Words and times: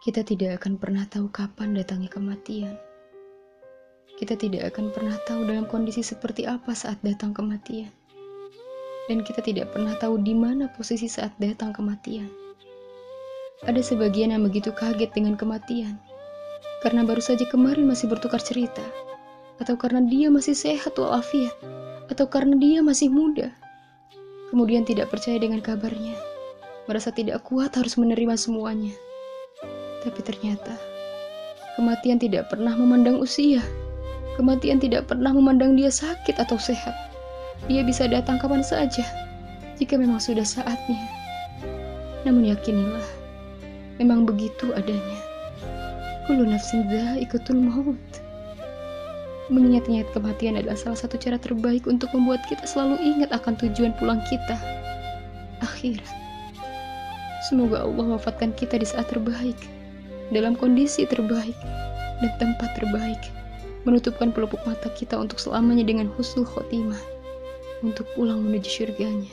Kita 0.00 0.24
tidak 0.24 0.64
akan 0.64 0.80
pernah 0.80 1.04
tahu 1.04 1.28
kapan 1.28 1.76
datangnya 1.76 2.08
kematian. 2.08 2.72
Kita 4.16 4.32
tidak 4.32 4.72
akan 4.72 4.96
pernah 4.96 5.12
tahu 5.28 5.44
dalam 5.44 5.68
kondisi 5.68 6.00
seperti 6.00 6.48
apa 6.48 6.72
saat 6.72 6.96
datang 7.04 7.36
kematian. 7.36 7.92
Dan 9.12 9.20
kita 9.20 9.44
tidak 9.44 9.76
pernah 9.76 9.92
tahu 10.00 10.16
di 10.24 10.32
mana 10.32 10.72
posisi 10.72 11.04
saat 11.04 11.36
datang 11.36 11.76
kematian. 11.76 12.32
Ada 13.68 13.92
sebagian 13.92 14.32
yang 14.32 14.40
begitu 14.40 14.72
kaget 14.72 15.12
dengan 15.12 15.36
kematian. 15.36 16.00
Karena 16.80 17.04
baru 17.04 17.20
saja 17.20 17.44
kemarin 17.44 17.84
masih 17.84 18.08
bertukar 18.08 18.40
cerita. 18.40 18.80
Atau 19.60 19.76
karena 19.76 20.00
dia 20.00 20.32
masih 20.32 20.56
sehat 20.56 20.96
walafiat. 20.96 21.52
Atau 22.08 22.24
karena 22.24 22.56
dia 22.56 22.80
masih 22.80 23.12
muda. 23.12 23.52
Kemudian 24.48 24.88
tidak 24.88 25.12
percaya 25.12 25.36
dengan 25.36 25.60
kabarnya. 25.60 26.16
Merasa 26.88 27.12
tidak 27.12 27.44
kuat 27.44 27.76
harus 27.76 28.00
menerima 28.00 28.40
semuanya. 28.40 28.96
Tapi 30.00 30.20
ternyata 30.24 30.72
kematian 31.76 32.16
tidak 32.20 32.48
pernah 32.48 32.72
memandang 32.72 33.20
usia. 33.20 33.60
Kematian 34.40 34.80
tidak 34.80 35.08
pernah 35.08 35.32
memandang 35.36 35.76
dia 35.76 35.92
sakit 35.92 36.40
atau 36.40 36.56
sehat. 36.56 36.96
Dia 37.68 37.84
bisa 37.84 38.08
datang 38.08 38.40
kapan 38.40 38.64
saja 38.64 39.04
jika 39.76 40.00
memang 40.00 40.16
sudah 40.16 40.44
saatnya. 40.44 41.00
Namun 42.24 42.48
yakinilah, 42.48 43.04
memang 44.00 44.24
begitu 44.24 44.72
adanya. 44.72 45.20
Kullu 46.24 46.48
nafsin 46.48 46.88
ikatul 47.20 47.60
maut. 47.60 48.00
Mengingat-ingat 49.50 50.14
kematian 50.14 50.56
adalah 50.56 50.78
salah 50.78 50.96
satu 50.96 51.18
cara 51.18 51.34
terbaik 51.34 51.84
untuk 51.90 52.08
membuat 52.14 52.40
kita 52.46 52.64
selalu 52.64 53.02
ingat 53.02 53.34
akan 53.34 53.58
tujuan 53.58 53.92
pulang 53.98 54.22
kita. 54.30 54.56
Akhirat. 55.60 56.06
Semoga 57.50 57.82
Allah 57.82 58.14
wafatkan 58.14 58.54
kita 58.54 58.78
di 58.78 58.86
saat 58.86 59.10
terbaik 59.10 59.58
dalam 60.30 60.54
kondisi 60.54 61.06
terbaik 61.06 61.54
dan 62.22 62.30
tempat 62.38 62.70
terbaik, 62.78 63.20
menutupkan 63.82 64.30
pelupuk 64.30 64.60
mata 64.62 64.90
kita 64.94 65.18
untuk 65.18 65.42
selamanya 65.42 65.86
dengan 65.86 66.06
husnul 66.14 66.46
khotimah, 66.46 67.00
untuk 67.82 68.06
pulang 68.14 68.42
menuju 68.44 68.68
syurganya. 68.68 69.30